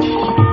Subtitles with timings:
[0.00, 0.47] 题。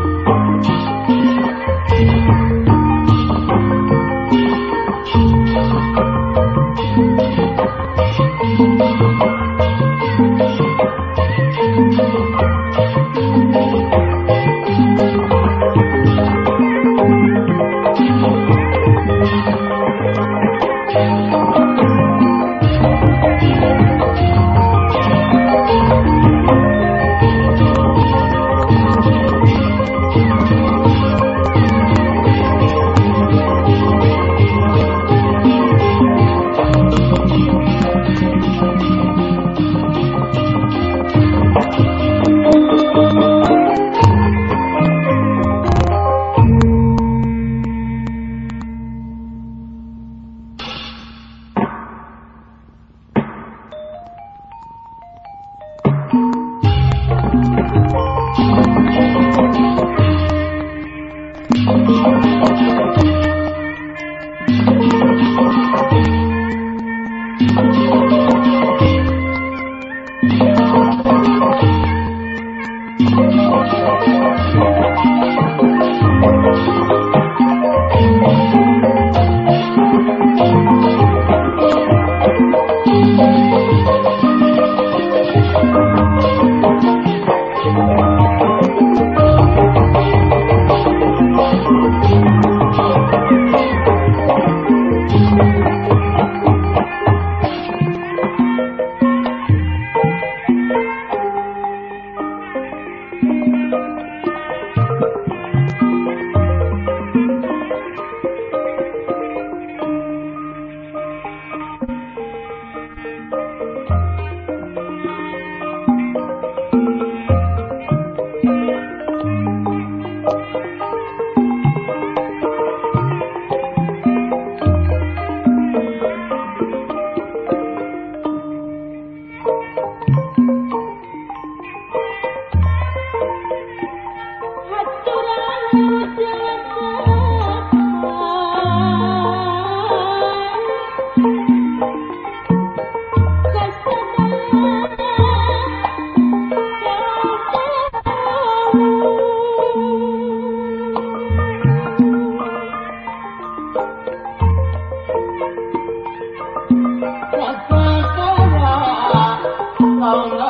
[160.16, 160.44] Ram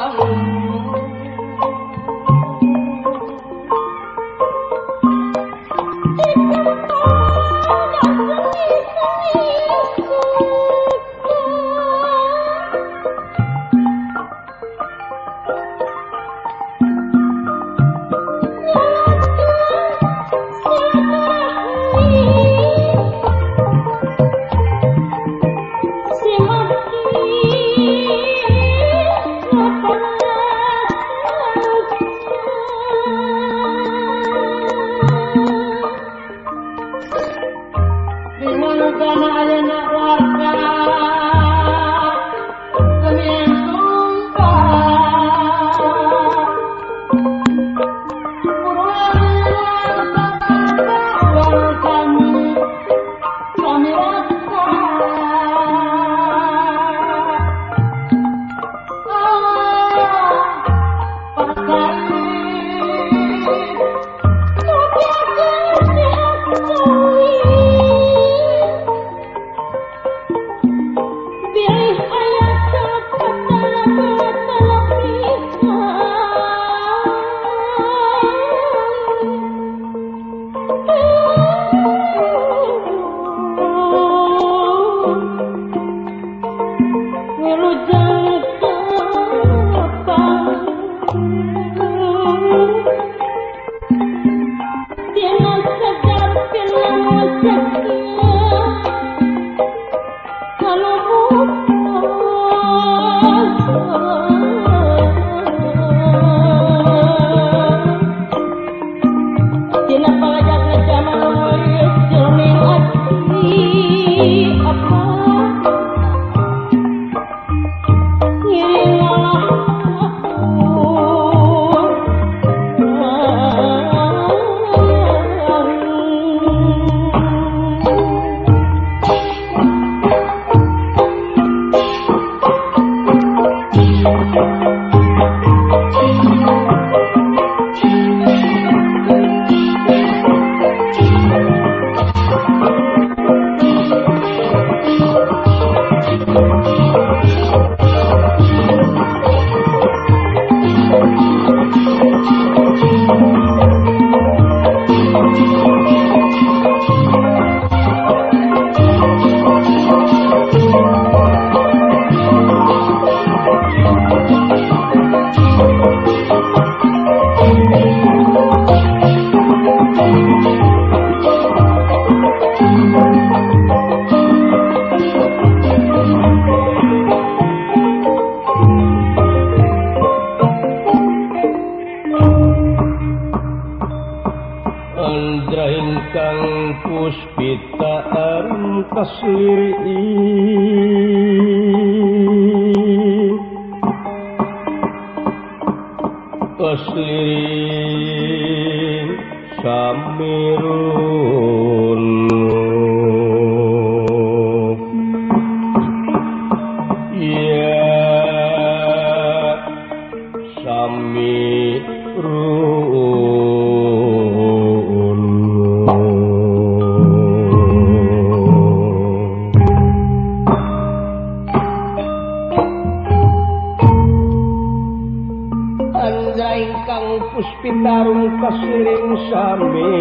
[227.36, 229.92] puspitarum kasirim sarve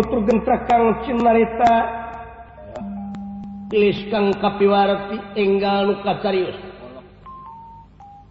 [0.00, 1.74] Kangtur gentra Kang Cinarita
[3.70, 6.56] tulis Kang kapiwarti enggal luka serius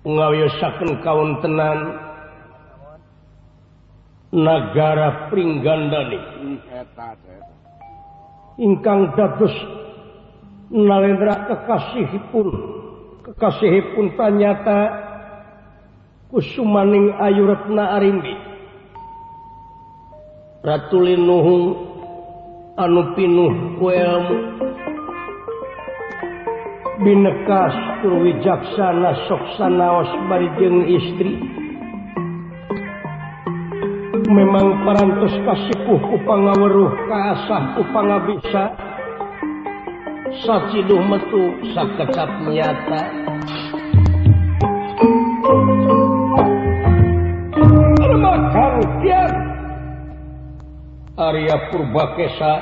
[0.04, 2.09] ngawiyosakeun kaun tenan.
[4.30, 6.20] negara Pringgandani.
[8.60, 9.56] Ingkang dados
[10.70, 12.48] nalendra kekasihipun.
[13.26, 14.80] Kekasihipun tanyata
[16.30, 18.36] kusumaning ayuretna arimbi.
[20.60, 21.66] Ratulinuhung
[22.76, 24.38] anu pinuh kuelmu
[27.00, 31.40] binekas kurwijaksana soksanawas barijeng istri.
[34.30, 38.64] memang parantos kasihkuh upangawuruh kaasah upanga bisa
[40.46, 43.02] Saciduh metu sakecap nyata
[51.20, 52.54] Arya Purbakesa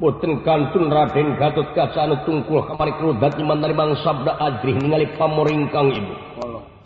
[0.00, 5.06] boten kantun Raden Gatot Kaca anu tungkul kamari kerudat nyiman dari bang sabda ajrih ningali
[5.14, 6.14] pamoringkang ibu.
[6.42, 6.77] Allah.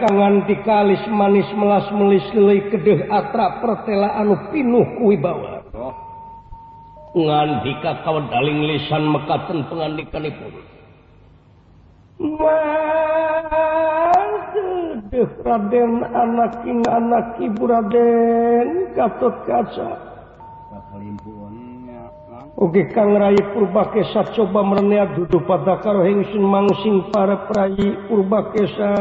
[0.00, 2.24] kanganlis manis melas melis
[2.72, 5.92] kedeh atra pertela anu pinuh kuwibawa oh.
[7.12, 10.56] ngandika kawan daling lisan mekaten pengandikanipun
[15.20, 20.09] Raden anak anak ibu Raden Gatot Kaca.
[22.60, 27.72] Oke Kang rai Purba Kesa coba merenea duduk pada karo hengsun mangsing para prai
[28.04, 28.92] Purba Kesa.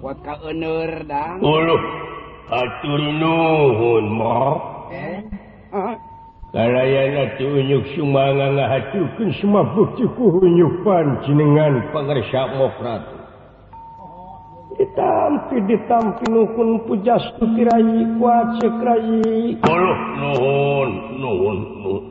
[0.00, 1.42] Kuat ka euneur dang.
[1.42, 1.82] Uluh
[2.46, 4.69] atur nuhun, Mak.
[6.70, 10.38] Kalayan ti unyuk sumanga ngahatukeun semabuk ti ku
[11.26, 13.02] jenengan pangarsa mokrat.
[14.78, 19.58] Ditampi ditampi nukun pujastu kirai kuat sekrai.
[19.66, 22.04] Kuluh nuhun nuhun nuhun.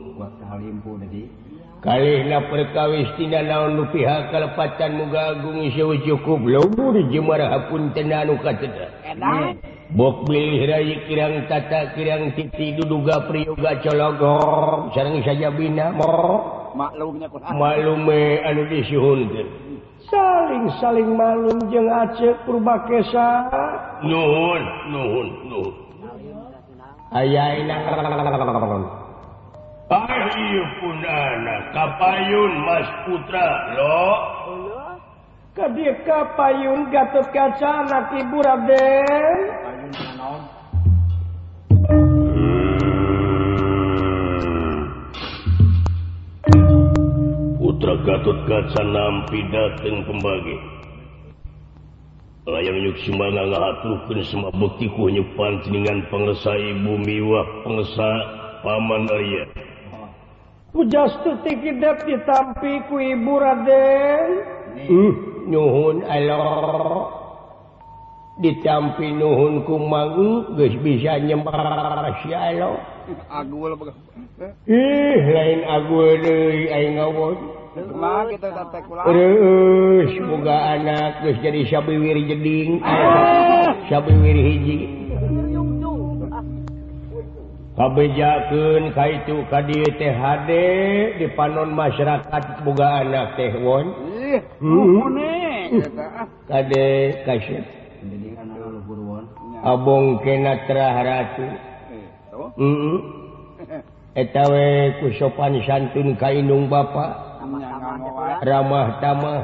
[1.79, 7.95] Kali na perkawis tina naon nu pihak kalepatan muga agung iseu cukup lembur jemara hapun
[7.95, 8.91] tenanu kateda.
[9.07, 9.78] Edan.
[9.89, 14.93] Bukbilrai kirang tata kirang titi duduga priyoga cologor.
[14.93, 16.57] Sarang saja bina mor.
[16.77, 19.69] Maklumnya maklume anu disuhunkeun
[20.09, 23.49] saling saling malum jeung Aceh Purbakesa
[24.05, 25.75] nuhun nuhun nuhun.
[27.09, 27.77] Ayaina
[29.89, 34.05] Ayu pun anak kapayun Mas Putra lo.
[35.57, 39.37] Kadika payun Gatot kaca anak ibu Raden.
[47.57, 50.57] Putra Gatot kaca nampi dateng pembagi
[52.49, 58.09] layang Yuksmana ngahaturkeun semua bukti ku nyepan tiningan pangesa ibu miwah pengesa
[58.65, 59.45] paman Arya.
[60.73, 64.29] Pujastu tikidep ditampi ku ibu Raden.
[64.89, 65.38] Uh.
[65.49, 66.05] nuhun
[68.39, 71.51] ditampi nuhun kumang bisa nyempa
[74.69, 75.59] ih lain
[80.09, 82.81] semoga anak terus jadi sabiwir jeding.
[83.89, 84.98] Sabiwir hiji.
[87.79, 89.39] kabejaken kaitu
[89.95, 90.67] teh hade
[91.15, 93.95] di panon masyarakat boga anak tehwon
[94.59, 95.15] hmm.
[96.51, 96.87] kade
[97.23, 97.63] kasih
[99.59, 101.47] Abong kena terah ratu.
[102.55, 102.97] Hmm.
[104.15, 107.27] Eta we ku sopan santun ka indung bapa.
[108.39, 109.41] Ramah tamah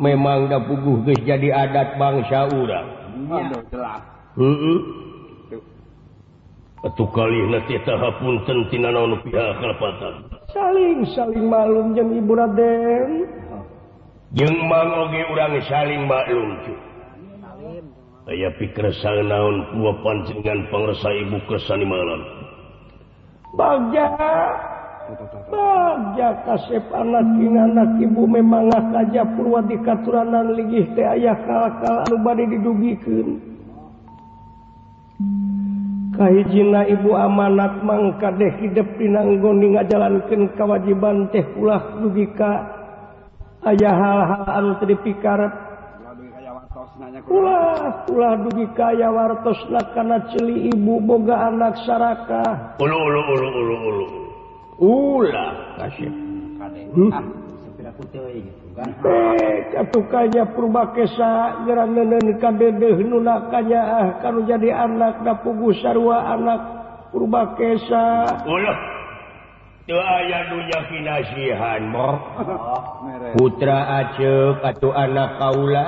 [0.00, 2.88] memang dah puguh geus jadi adat bangsa urang.
[6.84, 7.48] satu kali
[7.88, 8.44] tahapun
[10.52, 13.24] saling saling malum yang Ibu Raden.
[14.36, 16.60] Yang mangoge urang saling maklum
[18.24, 22.20] saya pikir sang naon dua pancingan pangresa ibu kesani malam.
[23.52, 24.08] Bagja
[25.52, 32.16] bagja kasep anak anak ibu memang aja purwa di katuranan ligih teh ayah kalakal anu
[32.24, 33.53] bade didugikan
[36.14, 42.52] kahijina ibu amanat mangkadeh hidup dinanggoni ngajalankan kewajiban teh ulah dugi ka
[43.74, 45.52] ayah hal-hal anu tadi pikarat.
[47.24, 52.76] Ulah, ulah dugi kaya wartos wartosna karena celi ibu boga anak saraka.
[52.78, 54.06] Ulu, ulu, ulu, ulu, ulu.
[54.78, 56.10] Ulah, kasih.
[56.94, 57.10] Hmm?
[57.10, 57.24] Ah,
[57.66, 58.20] sepira putih
[59.94, 65.70] tukanya purba kesa gera nenen ka bebeh nuna kanya ah kanu jadi anak da pugu
[65.78, 66.60] sarwa anak
[67.14, 68.78] purba kesa Uloh.
[69.84, 72.16] Tu aya dunya kinasihan mo.
[73.04, 73.36] Mere.
[73.36, 75.86] Putra ace katu anak kaula.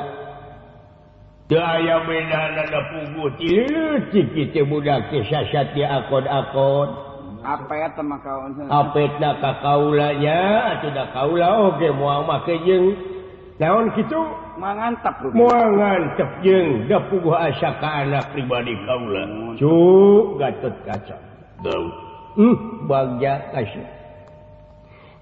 [1.49, 3.57] teu aya benana da pugu ti.
[4.53, 7.06] Ti budak ti sasat akod-akod.
[10.83, 11.71] tidak kaulah.
[11.71, 12.27] Oke muang
[13.57, 14.21] daun gitu?
[14.59, 16.69] Mantap jeung jeng.
[16.91, 19.23] Dapugu asa ke anak pribadi kaula
[19.57, 21.17] cuk gatot kaca
[21.63, 21.87] bau.
[22.37, 23.87] Hmm bagja kasih.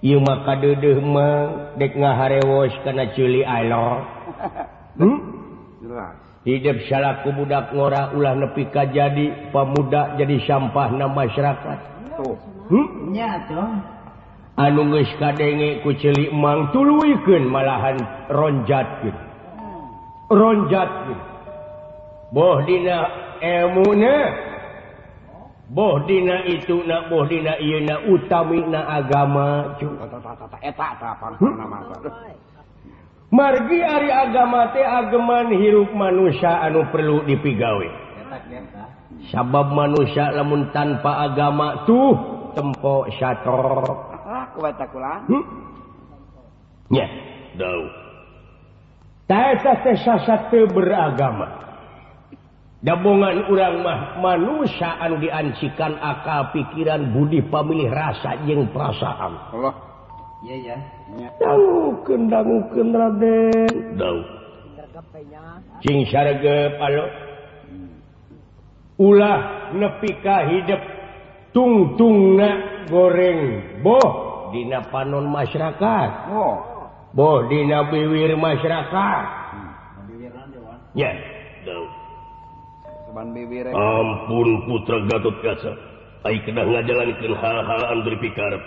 [0.05, 1.35] Ieu mah kadeudeung mah
[1.79, 4.03] dek ngaharewos kana ceuli alor.
[4.95, 5.19] Hmm?
[6.45, 11.94] hidup salaku budak ngora ulah nepi ka jadi pemuda jadi sampah na masyarakat.
[12.19, 13.11] Hmm?
[13.51, 13.95] tuh
[14.55, 17.99] anu geus kadenge ku ceuli mang tuluikeun malahan
[18.31, 19.17] ronjatkeun.
[20.31, 21.21] Ronjatkeun.
[22.35, 22.99] Boh dina
[23.43, 24.17] emuna
[25.71, 29.91] boh dina itu na boh dina ieu na utami na agama cu.
[30.63, 31.55] Eta apa hmm?
[33.35, 38.04] margi ari agama teh ageman hirup manusia anu perlu dipigawe.
[39.33, 42.13] sabab manusia lamun tanpa agama tuh
[42.53, 43.85] tempo syator
[45.29, 45.45] hmm?
[50.53, 51.65] teu beragama.
[52.85, 59.33] Dabongan urang mah manusiaan diancikan akal pikiran Budi pemilih rasa jeung perasaan.
[59.57, 59.73] Allah.
[60.45, 60.81] Yeah, yeah.
[62.05, 64.21] kendang, kendang, kendang,
[69.01, 70.81] ulah nepika hidup
[71.55, 72.39] tungtung
[72.91, 73.41] goreng.
[73.83, 74.09] Boh
[74.55, 76.09] dina panon masyarakat.
[76.35, 76.57] Oh.
[77.15, 79.23] boh dina biwir masyarakat.
[79.55, 79.71] Hmm.
[80.99, 81.15] yeah.
[83.71, 85.73] ampun putra Gatot Kaca.
[86.25, 88.63] Kena ngajalankan hal-hal anu berpikarp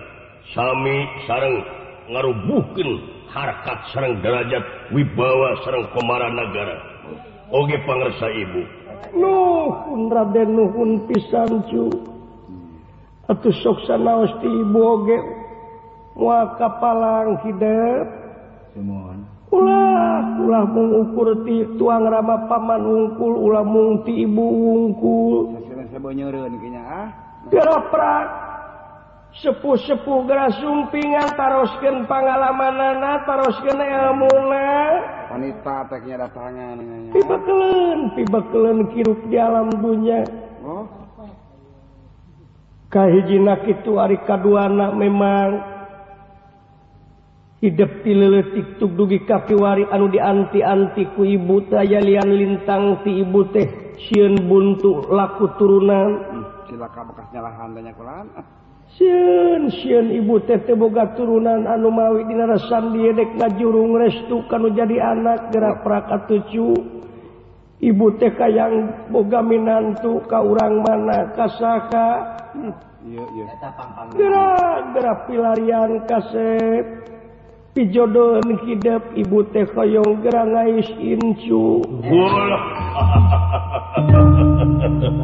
[0.54, 1.58] Sami sarang
[2.06, 2.90] ngarubuhkan
[3.34, 4.62] harkat sarang derajat
[4.94, 6.78] wibawa sarang Komara negara
[7.48, 8.62] Oge pangersa ibu.
[9.16, 11.88] Nuhun Raden Nuhun pisan cu.
[13.28, 15.20] Atuh sok sanaos ti ibu oge.
[16.18, 18.10] Moal kapalang hidup
[18.74, 19.22] Semuan
[19.54, 25.56] Ulah, ulah mengukur ti tuang rama paman ungkul Ulah mung ti ibu ungkul.
[25.62, 26.42] Sebenarnya saya nyuruh
[26.84, 27.08] ah.
[27.48, 28.47] Geraprak.
[29.42, 34.70] sepuh-sepuh gera sumpingan tarosken pengalaman nana tarosken ilmuna.
[35.30, 36.78] Wanita teknya datangan.
[37.14, 40.26] Pibekelen pibekelen kirup di alam dunia
[40.66, 40.86] oh.
[42.90, 45.78] kahijina itu hari kaduana memang.
[47.58, 53.98] Hidup tileletik tuk dugi kapiwari anu dianti-anti ku ibu taya lian lintang ti ibu teh
[53.98, 56.22] sieun buntu laku turunan.
[56.22, 58.30] Hmm, silakan bekas nyalahan banyak kulan.
[58.96, 65.84] Sieun sieun ibu tehboga turunan anu mawi dirasan diedek ngajurung restu kanu jadi anak gerak
[65.84, 66.72] prakatucu.
[67.78, 72.40] Ibu teh kayang boga minantu ka urang mana kasaka
[74.18, 76.86] gerak gerak pilarian kasep
[77.78, 81.86] pijodohan hidup ibu teh koyong gerak ngais incu.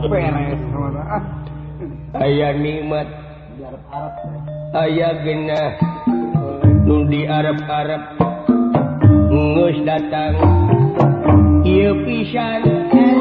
[0.05, 0.61] Peres
[1.09, 1.23] ah.
[2.21, 3.22] aya nikmat.
[4.73, 5.71] ayaah genah
[7.09, 8.03] di Arab-arab
[9.29, 10.33] ngus datang.
[12.03, 13.17] Pisan eh,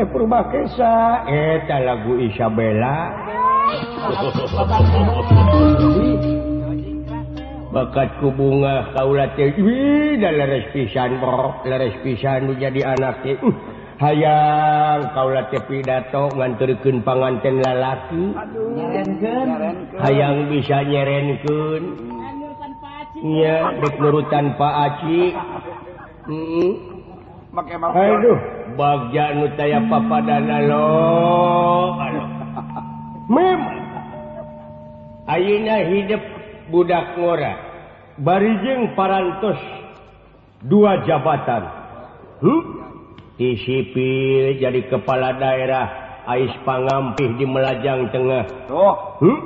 [0.00, 1.28] teh perubah kesa.
[1.28, 3.12] Eta lagu Isabella.
[7.70, 11.22] Bakat ku bunga wih da leres pisan
[11.62, 13.38] leres pisan jadi anak teh.
[13.38, 13.54] Uh,
[14.00, 18.34] hayang kaula teh pidato nganturkeun panganten lalaki.
[20.00, 21.84] Hayang bisa nyerenkeun.
[23.20, 25.36] Nya dek nurutan Pak Aci.
[26.30, 26.72] Heeh.
[27.50, 28.59] Make Aduh.
[28.80, 30.88] bagaya papadan lo.
[35.30, 36.22] Ayeuna hidup
[36.72, 37.52] budak ngora.
[38.18, 39.60] Barijeng parantos
[40.64, 41.62] dua jabatan.
[42.40, 42.62] Huh?
[43.40, 45.88] isipil jadi kepala daerah
[46.28, 48.44] Ais pangampih di Melajang Tengah.
[48.68, 49.16] Oh.
[49.24, 49.40] Huh?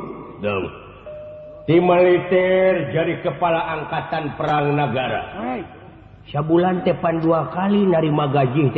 [1.64, 5.22] tim militer jadi kepala angkatan perang negara.
[5.38, 5.83] Hey.
[6.44, 8.72] bulan tepan dua kali narima gaji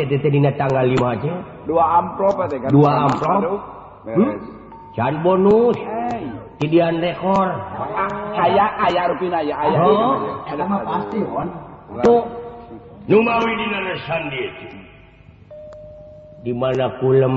[0.59, 2.37] tanggal 5 dua amplop
[2.71, 3.41] dua amplop.
[4.07, 4.35] Hmm?
[4.97, 5.77] Can bonus.
[6.57, 7.53] Jadian rekor.
[7.53, 10.41] Ah, aya aya rupina ya aya oh,
[10.89, 11.21] pasti
[12.01, 12.23] tuh
[13.07, 13.67] numawi di
[14.09, 14.43] sandi
[16.47, 17.37] dimana kulem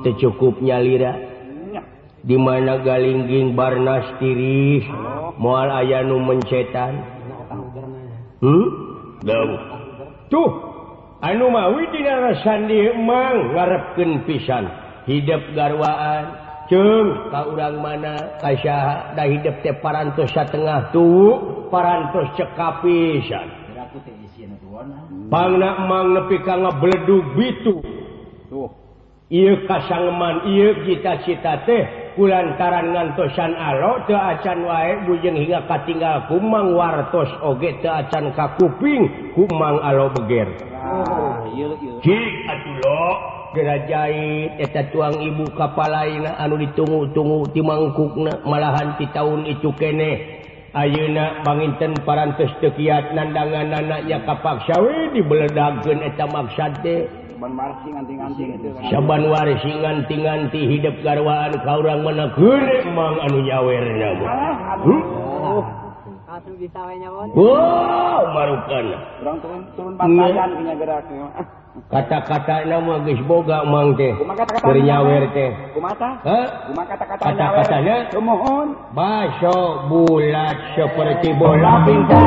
[0.00, 1.12] tercukupnya lira
[2.24, 4.86] dimana galingging barnas tiris?
[4.88, 5.34] Oh.
[5.36, 7.02] mual aya nu mencetan?
[8.42, 8.81] Hmm?
[10.32, 10.50] tuh
[11.22, 14.66] anu mawi tidak sandi emang ngarepken pisan.
[15.02, 16.38] Hidup garwaan
[16.70, 23.46] ceng ka urang mana kasya dah hidup teh parantos satengah tuh parantos cekap pisan.
[25.30, 27.76] Pangna emang nepi ka ngebledug bitu.
[28.50, 28.70] Tuh.
[29.32, 37.28] Ieu kasangman ieu cita-cita teh kulantaran ngantosan alo teacan wae bujeng hingga katinggal kumang wartos
[37.40, 40.48] oge teacan ka kuping kumang alo beger.
[42.02, 43.04] Cik atuh lo
[43.52, 50.42] gerajahit eta tuang ibu kapalaina anu ditunggu-tunggu timangkukna malahan ti taun itu kene.
[50.72, 52.00] Ayeuna Banginten
[52.72, 56.00] kiat nandangan anaknya kapak sawwi dibeledagun
[56.80, 57.04] teh
[58.88, 62.62] saban waris nganti-nganti hidup garwaan kau orang menegur
[62.96, 63.84] mang anu nyawer
[66.42, 66.82] langsung bisa
[71.88, 74.10] kata-kata nama boga mangke
[74.60, 75.54] bernyawer teh.
[77.22, 82.26] Kata-katanya kumohon baso bulat seperti bola bintang.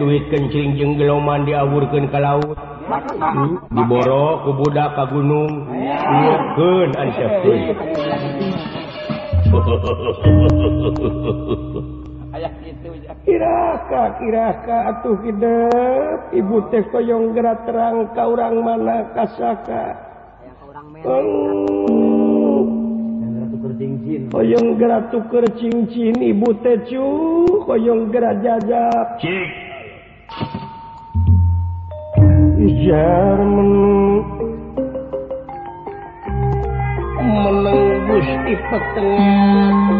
[0.00, 2.69] Duit kencing jeung geloman diawurkeun ke laut.
[3.70, 5.70] diboro ku budak ka gunung.
[6.58, 6.90] Kun
[13.26, 16.18] kiraka kiraka atuh hidup.
[16.34, 19.84] Ibu teh koyong gerak terang ka urang mana kasaka?
[24.30, 27.06] Koyong gerak tuker cincin ibu teh cu.
[27.66, 29.18] Koyong gerak jajak.
[29.22, 29.48] Cik.
[32.70, 34.22] Jerman
[37.18, 39.90] menembus di pertengahan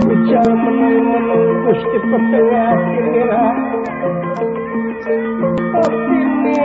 [0.00, 3.52] ujar menembus di pertengahan inilah
[5.76, 6.56] tapi ini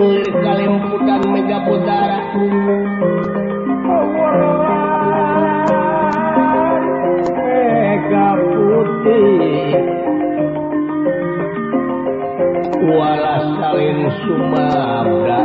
[0.00, 2.24] Ulir kalimputan mega putara.
[7.36, 9.76] Mega putih.
[12.80, 15.42] Wala salin sumabra.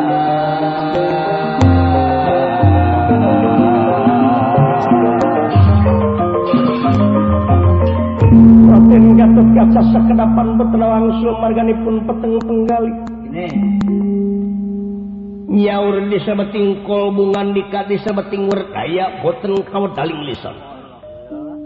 [8.71, 11.11] Raden Gatot Kaca sekedapan betelawang
[11.43, 12.91] marganipun peteng penggali.
[13.35, 14.04] Ini.
[15.55, 20.51] nyaur di sebeting kolbungan dikat di sebeting werkaya boten kau taling lisan.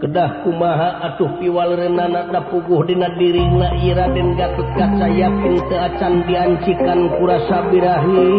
[0.00, 5.60] Kedah kumaha atuh piwal renana da puguh dina diri na ira den gatut kaca yakin
[5.68, 8.32] teacan diancikan kurasa birahi.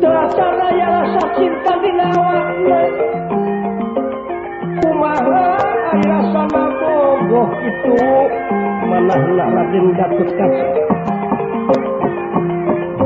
[0.00, 2.80] Terasa raya rasa cinta dina awakna
[4.80, 5.44] kumaha
[5.98, 7.96] ayah sama bogoh itu
[8.88, 11.11] manah nak raden gatut kaca.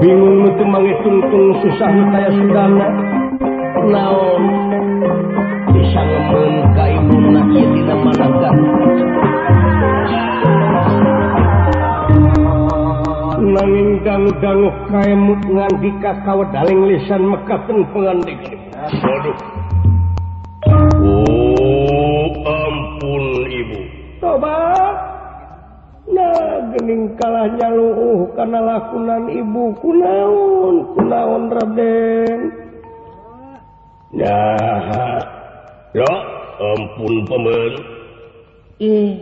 [0.00, 2.66] bingung itu mengitungtung susah saya sudah
[3.86, 4.42] naon?
[5.72, 8.50] Bisa ngemen kaimu nasib di nama naga
[13.46, 14.70] nanging ganggu ganggu
[15.14, 18.40] mut nganti kakawa daling lisan mekaten pengandik.
[18.76, 19.45] Aduh
[27.14, 29.78] Kalah nyaluuh karena lakunan ibu.
[29.78, 32.40] Kunaun kunaon Raden?
[34.16, 35.36] Nah
[35.96, 36.12] lo
[36.60, 37.72] ampun pemen
[38.84, 39.16] eh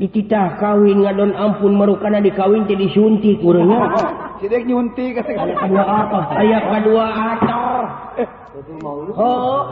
[0.00, 3.92] dititah kawin ngadon ampun merukana dikawin jadi suntik kurangnya
[4.42, 6.34] Cidek nyunti kata kedua apa?
[6.34, 7.82] Aya kedua ator.
[8.18, 8.26] Eh,
[9.14, 9.62] oh,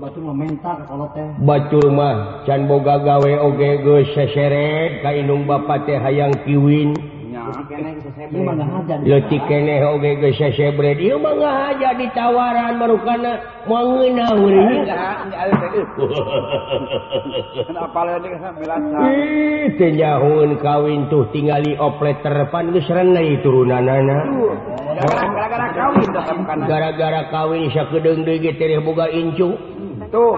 [0.00, 1.28] bacul mah minta kalau teh.
[1.44, 6.96] Bacul mah can boga gawe oge geus seseret ka indung bapak teh hayang kiwin.
[9.30, 13.32] cikeneh oge geus sesebre ieu mah ngahaja ditawaran baru kana
[13.66, 14.98] mau ngeunah urang teh
[17.66, 24.18] kenapa leuwih ka sambilan ih teu nyahun kawin tuh tingali opleter pan geus renei turunanana.
[25.00, 29.56] Gara-gara kawin teh kana gara-gara kawin sakedeung deui ge teh boga incu.
[30.10, 30.34] Tuh.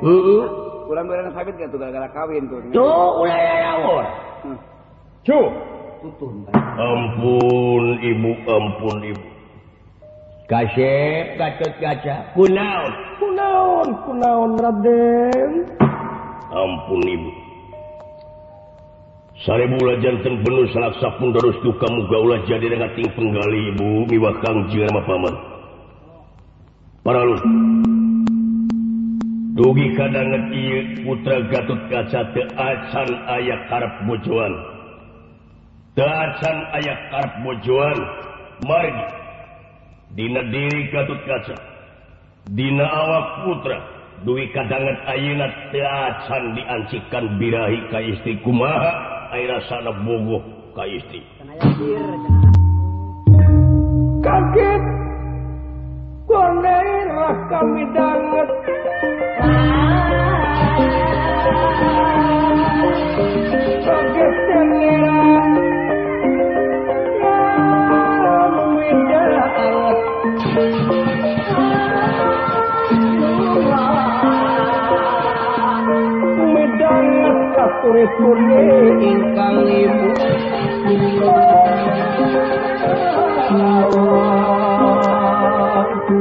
[0.00, 0.42] Heeh.
[0.90, 2.58] Ulah meureun sabit ge tuh gara-gara kawin tuh?
[2.74, 4.04] Tuh ulah ya yaur
[4.42, 4.58] hmm.
[5.26, 5.48] cuh
[6.80, 9.24] ampun ibu ampun ibu.
[10.48, 12.16] Kasep kacot kaca.
[12.34, 12.92] Kunaon?
[13.20, 15.52] Kunaon kunaon raden.
[16.50, 17.30] Ampun ibu.
[19.40, 24.08] Saribula jantan penuh salaksa pun terus tuh kamu gaulah jadi dengan ting penggali ibu.
[24.08, 25.34] Miwa kang jirama paman.
[27.04, 27.36] Para lu.
[29.60, 30.48] Dugi kadang
[31.04, 34.79] putra Gatut Kaca te acan ayak karep bojoan.
[36.00, 37.98] dacan ayat karep bojoan
[38.64, 39.06] margi
[40.16, 41.56] dina diri katut kaca.
[42.56, 43.78] Dina awak putra.
[44.24, 48.40] Duwi kadanget ayeuna dacan diancikan birahi ka istri.
[48.40, 48.92] Kumaha?
[49.36, 50.40] Ayeuna sana bogoh
[50.72, 51.20] ka istri.
[54.24, 54.84] Kaget
[56.24, 58.48] kondairah kami danget
[63.80, 65.29] Kaget tengerah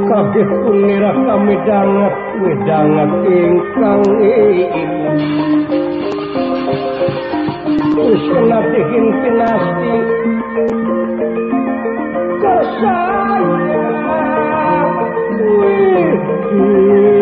[0.10, 5.10] kabeh punira kami jangat we ingkang ingkang ingkang
[8.00, 9.94] Ushkana tihin pinasti.
[12.42, 13.86] Kasaya
[15.38, 16.18] Wih
[16.58, 17.19] Wih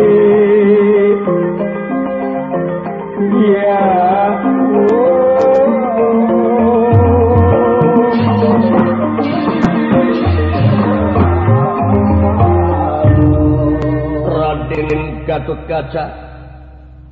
[15.38, 16.06] Gatot kaca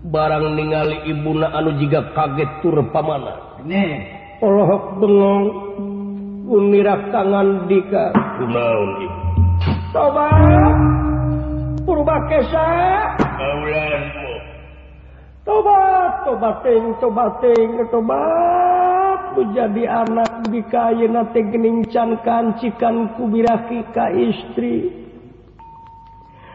[0.02, 3.62] barang ningali Ibuna anu jiga kaget tur pamana
[4.42, 5.46] olohok bengong
[6.50, 8.18] unirak tangan dika.
[8.42, 8.66] Ibu
[9.94, 10.26] Coba
[11.86, 12.66] purba kesa.
[13.14, 14.34] Kaulanmu
[15.46, 17.70] tobat coba ting tobat ting
[19.54, 21.46] jadi anak di kain nanti
[21.94, 25.05] can kancikan kubiraki ka istri.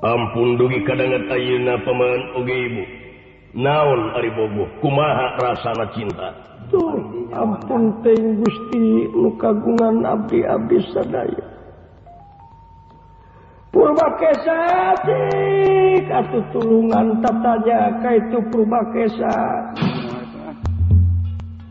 [0.00, 2.84] ampun dugi kadangan ayeuna paman oge ibu.
[3.50, 4.68] Naon ari bogoh?
[4.78, 6.30] kumaha rasana cinta?
[6.70, 7.02] Tuh
[7.34, 11.44] ampun teuing Gusti nu kagungan abdi abdi sadaya.
[13.70, 14.58] Purba kesa
[15.06, 19.34] cik atuh tulungan tatanya kaitu purba kesa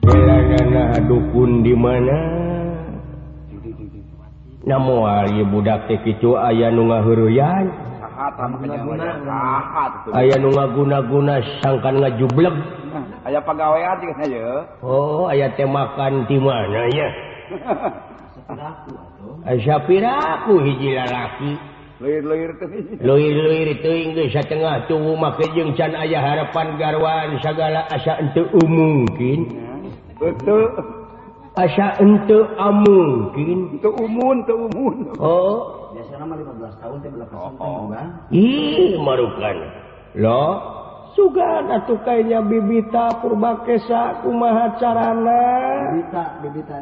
[0.08, 2.20] Elangana dukun di mana?
[4.64, 7.89] Namoal ieu budak teh kitu aya nu ngaheureuyan.
[10.12, 12.56] aya nu ngaguna-guna sangkan ngajubleg.
[13.24, 13.84] aya pegawai
[14.84, 17.08] Oh aya temakan di mananya
[19.50, 21.52] Syapiraku hiji lalaki.
[23.04, 29.40] Luir-luir itu Inggris Tengah tubuh make jeung can ayah harapan garwan segala asa untuk mungkin
[30.16, 30.80] betul.
[31.60, 34.96] Asa untuk mungkin untuk umum untuk umun.
[35.20, 35.79] Oh
[36.28, 37.12] 15 teh.
[37.32, 37.96] Oh, oh.
[38.36, 39.58] Ih, marukan.
[40.18, 40.44] lo
[41.14, 45.42] sugan atuh kayaknya bibita purbakesa kumaha carana?
[46.44, 46.80] Bibita.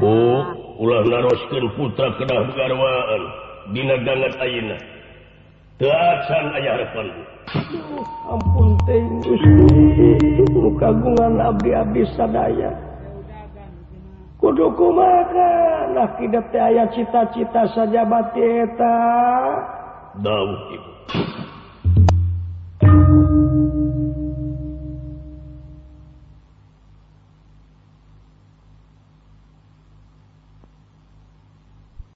[0.00, 0.40] Oh,
[0.80, 3.22] ulah naroskeun putra kedah garwaan
[3.76, 4.76] dina gangat ayeuna.
[5.74, 7.06] Teu acan aya harapan.
[8.30, 10.38] Ampun teh, Gusti,
[10.78, 12.93] kagungan abdi-abdi sadaya.
[14.44, 18.96] kuduku makan nah teh ayat cita-cita saja batita
[20.20, 20.90] daun ibu